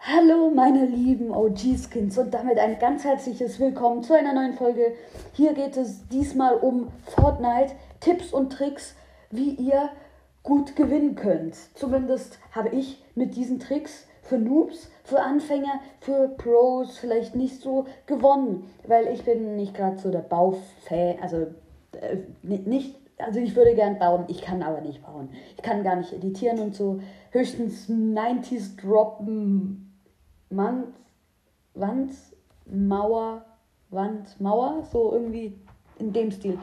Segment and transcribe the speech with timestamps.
[0.00, 4.92] Hallo meine lieben OG-Skins und damit ein ganz herzliches Willkommen zu einer neuen Folge.
[5.32, 8.94] Hier geht es diesmal um Fortnite, Tipps und Tricks,
[9.32, 9.90] wie ihr
[10.44, 11.56] gut gewinnen könnt.
[11.74, 17.86] Zumindest habe ich mit diesen Tricks für Noobs, für Anfänger, für Pros vielleicht nicht so
[18.06, 21.48] gewonnen, weil ich bin nicht gerade so der Baufan, also
[22.00, 25.30] äh, nicht also ich würde gern bauen, ich kann aber nicht bauen.
[25.56, 27.00] Ich kann gar nicht editieren und so.
[27.32, 29.87] Höchstens 90s droppen,
[30.50, 30.94] Wand,
[31.74, 32.12] Wand,
[32.66, 33.44] Mauer,
[33.90, 35.58] Wand, Mauer, so irgendwie
[35.98, 36.58] in dem Stil.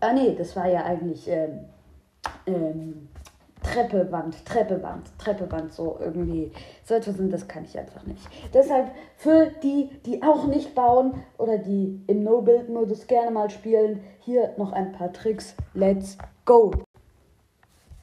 [0.00, 1.60] Ah nee, das war ja eigentlich ähm,
[2.46, 3.08] ähm,
[3.62, 6.52] Treppe, Wand, Treppe, Wand, Treppe, Wand, so irgendwie.
[6.84, 8.22] So etwas und das kann ich einfach nicht.
[8.54, 14.54] Deshalb für die, die auch nicht bauen oder die im No-Build-Modus gerne mal spielen, hier
[14.56, 15.54] noch ein paar Tricks.
[15.74, 16.70] Let's go!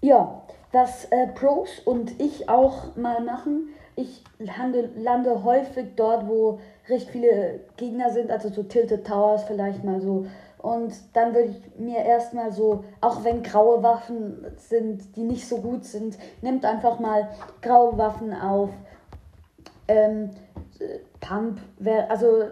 [0.01, 0.41] Ja,
[0.73, 7.09] was äh, Pros und ich auch mal machen, ich lande, lande häufig dort, wo recht
[7.09, 10.25] viele Gegner sind, also so Tilted Towers vielleicht mal so.
[10.57, 15.57] Und dann würde ich mir erstmal so, auch wenn graue Waffen sind, die nicht so
[15.57, 17.29] gut sind, nimmt einfach mal
[17.61, 18.69] graue Waffen auf.
[19.89, 20.29] Ähm,
[21.19, 21.59] Pump,
[22.09, 22.43] also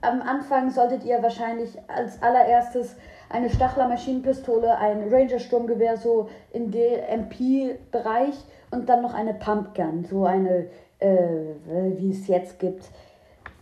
[0.00, 2.96] am Anfang solltet ihr wahrscheinlich als allererstes
[3.28, 8.34] eine Stachler Maschinenpistole, ein Ranger Sturmgewehr so in dem MP-Bereich
[8.70, 10.66] und dann noch eine Pumpgun, so eine,
[10.98, 11.16] äh,
[11.96, 12.84] wie es jetzt gibt.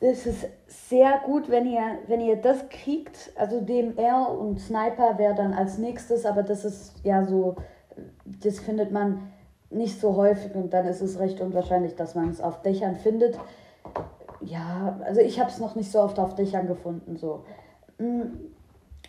[0.01, 3.33] Es ist sehr gut, wenn ihr, wenn ihr das kriegt.
[3.37, 7.57] Also DMR und Sniper wäre dann als nächstes, aber das ist ja so,
[8.43, 9.31] das findet man
[9.71, 13.39] nicht so häufig und dann ist es recht unwahrscheinlich, dass man es auf Dächern findet.
[14.41, 17.17] Ja, also ich habe es noch nicht so oft auf Dächern gefunden.
[17.17, 17.45] So.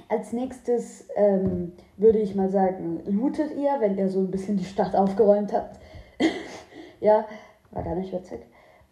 [0.07, 4.65] Als nächstes ähm, würde ich mal sagen, lootet ihr, wenn ihr so ein bisschen die
[4.65, 5.79] Stadt aufgeräumt habt.
[6.99, 7.25] ja,
[7.71, 8.41] war gar nicht witzig.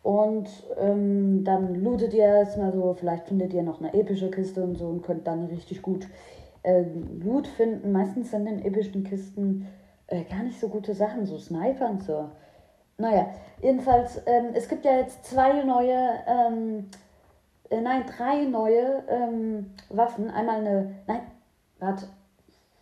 [0.01, 4.75] Und ähm, dann lootet ihr erstmal so, vielleicht findet ihr noch eine epische Kiste und
[4.75, 6.07] so und könnt dann richtig gut
[6.63, 6.83] äh,
[7.23, 7.91] Loot finden.
[7.91, 9.67] Meistens sind in epischen Kisten
[10.07, 12.29] äh, gar nicht so gute Sachen, so Sniper und so.
[12.97, 13.27] Naja,
[13.61, 16.89] jedenfalls, ähm, es gibt ja jetzt zwei neue ähm,
[17.73, 20.29] äh, nein, drei neue ähm, Waffen.
[20.29, 21.21] Einmal eine, nein,
[21.79, 22.07] warte,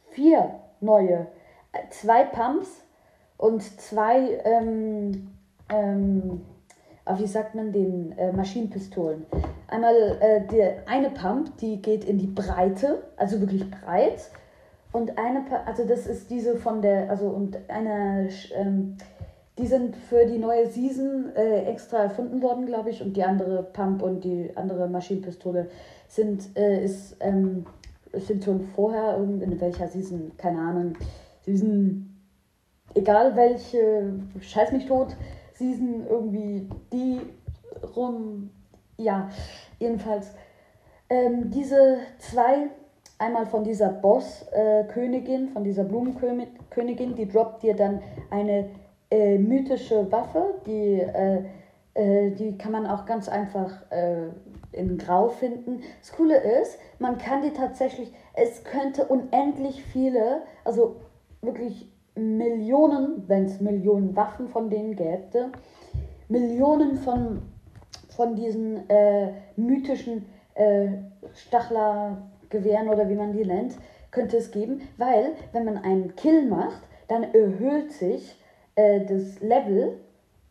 [0.09, 1.27] vier neue.
[1.71, 2.81] Äh, zwei Pumps
[3.37, 5.31] und zwei, ähm,
[5.69, 6.41] ähm,
[7.17, 9.25] wie sagt man den, äh, Maschinenpistolen.
[9.67, 14.29] Einmal äh, die, eine Pump, die geht in die Breite, also wirklich breit.
[14.91, 18.97] Und eine, also das ist diese von der, also und eine, ähm,
[19.57, 23.01] die sind für die neue Season äh, extra erfunden worden, glaube ich.
[23.01, 25.69] Und die andere Pump und die andere Maschinenpistole
[26.07, 27.65] sind, äh, ist, ähm,
[28.13, 30.93] sind schon vorher in welcher Season, keine Ahnung,
[31.41, 32.17] Season,
[32.93, 35.15] egal welche, scheiß mich tot,
[35.53, 37.19] Season irgendwie die
[37.95, 38.49] rum,
[38.97, 39.29] ja,
[39.79, 40.33] jedenfalls.
[41.09, 42.69] Ähm, diese zwei,
[43.19, 48.69] einmal von dieser Boss-Königin, äh, von dieser Blumenkönigin, die droppt dir dann eine
[49.11, 51.43] äh, mythische Waffe, die, äh,
[51.93, 54.29] äh, die kann man auch ganz einfach äh,
[54.71, 55.81] in Grau finden.
[55.99, 60.95] Das Coole ist, man kann die tatsächlich, es könnte unendlich viele, also
[61.41, 65.51] wirklich Millionen, wenn es Millionen Waffen von denen gäbe,
[66.29, 67.41] Millionen von,
[68.15, 70.87] von diesen äh, mythischen äh,
[71.33, 73.75] Stachlergewehren oder wie man die nennt,
[74.11, 78.37] könnte es geben, weil wenn man einen Kill macht, dann erhöht sich
[78.75, 79.99] äh, das Level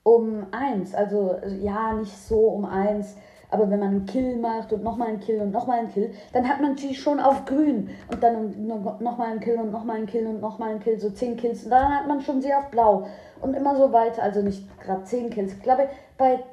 [0.03, 0.95] um 1.
[0.95, 3.17] Also ja, nicht so um 1.
[3.51, 6.49] Aber wenn man einen Kill macht und nochmal einen Kill und nochmal einen Kill, dann
[6.49, 7.91] hat man sie schon auf grün.
[8.11, 8.67] Und dann
[9.01, 11.65] nochmal einen Kill und nochmal einen Kill und nochmal einen Kill, so 10 Kills.
[11.65, 13.07] Und dann hat man schon sie auf blau.
[13.41, 14.23] Und immer so weiter.
[14.23, 15.53] Also nicht gerade 10 Kills.
[15.55, 16.45] Ich glaube, bei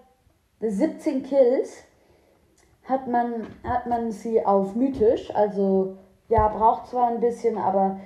[0.59, 1.83] 17 Kills
[2.85, 5.33] hat man, hat man sie auf mythisch.
[5.35, 5.97] Also
[6.29, 7.99] ja, braucht zwar ein bisschen, aber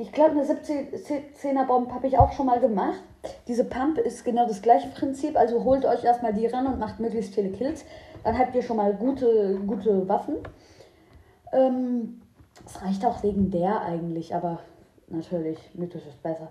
[0.00, 3.02] ich glaube, eine 17er Bomb habe ich auch schon mal gemacht.
[3.46, 5.36] Diese Pump ist genau das gleiche Prinzip.
[5.36, 7.84] Also holt euch erstmal die ran und macht möglichst viele Kills.
[8.24, 10.36] Dann habt ihr schon mal gute, gute Waffen.
[11.52, 12.22] Ähm,
[12.66, 14.60] es reicht auch legendär eigentlich, aber
[15.08, 16.48] natürlich, mythisch ist besser.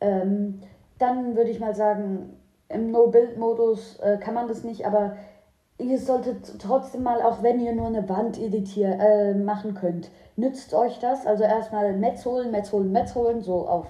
[0.00, 0.60] Ähm,
[0.98, 2.36] dann würde ich mal sagen,
[2.68, 5.16] im No-Build-Modus äh, kann man das nicht, aber
[5.82, 10.74] ihr solltet trotzdem mal, auch wenn ihr nur eine Wand editieren äh, machen könnt, nützt
[10.74, 11.26] euch das.
[11.26, 13.86] Also erstmal Metz holen, Metz holen, Metz holen, so auf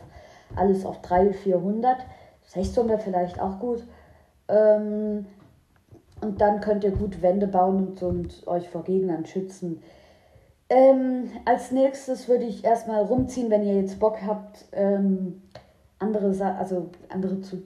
[0.56, 1.96] alles auf 300, 400,
[2.46, 3.82] 600 vielleicht auch gut.
[4.48, 5.26] Ähm,
[6.20, 9.82] und dann könnt ihr gut Wände bauen und, und euch vor Gegnern schützen.
[10.68, 15.42] Ähm, als nächstes würde ich erstmal rumziehen, wenn ihr jetzt Bock habt, ähm,
[15.98, 17.62] andere, also andere zu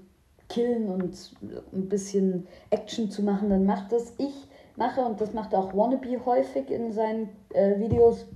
[0.49, 1.33] killen und
[1.73, 4.15] ein bisschen Action zu machen, dann macht das.
[4.19, 8.27] Ich mache, und das macht auch Wannabe häufig in seinen äh, Videos,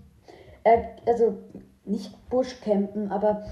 [0.65, 1.39] äh, also
[1.85, 3.45] nicht Buschcampen, aber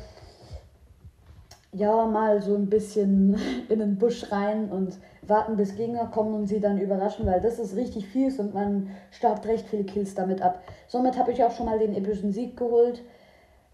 [1.72, 3.38] ja, mal so ein bisschen
[3.68, 7.58] in den Busch rein und warten, bis Gegner kommen und sie dann überraschen, weil das
[7.58, 10.62] ist richtig fies und man startet recht viele Kills damit ab.
[10.86, 13.02] Somit habe ich auch schon mal den epischen Sieg geholt.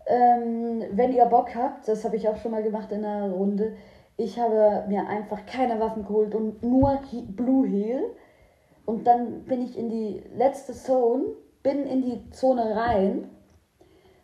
[0.07, 3.75] Ähm, wenn ihr Bock habt, das habe ich auch schon mal gemacht in der Runde,
[4.17, 8.03] ich habe mir einfach keine Waffen geholt und nur Blue Heal.
[8.87, 11.25] Und dann bin ich in die letzte Zone,
[11.63, 13.29] bin in die Zone rein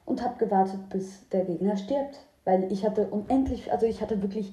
[0.05, 2.19] und habe gewartet, bis der Gegner stirbt.
[2.45, 4.53] Weil ich hatte unendlich, also ich hatte wirklich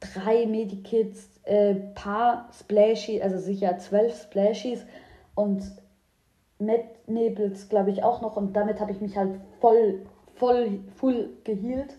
[0.00, 4.84] drei Medikits, äh, paar Splashies, also sicher zwölf Splashies
[5.34, 5.62] und
[6.58, 8.36] Nebels, glaube ich, auch noch.
[8.36, 10.06] Und damit habe ich mich halt voll,
[10.36, 11.98] voll, full gehealt.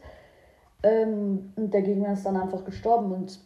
[0.83, 3.11] Ähm, und der Gegner ist dann einfach gestorben.
[3.11, 3.39] Und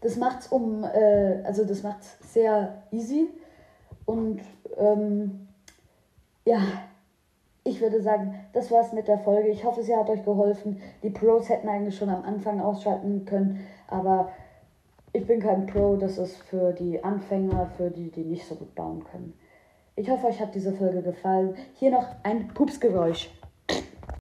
[0.00, 3.28] das macht's um, äh, also das macht's sehr easy.
[4.06, 4.42] Und
[4.76, 5.48] ähm,
[6.44, 6.58] ja,
[7.64, 9.48] ich würde sagen, das war's mit der Folge.
[9.48, 10.80] Ich hoffe, sie hat euch geholfen.
[11.02, 14.28] Die Pros hätten eigentlich schon am Anfang ausschalten können, aber
[15.14, 15.96] ich bin kein Pro.
[15.96, 19.32] Das ist für die Anfänger, für die, die nicht so gut bauen können.
[19.96, 21.54] Ich hoffe, euch hat diese Folge gefallen.
[21.74, 23.30] Hier noch ein Pupsgeräusch.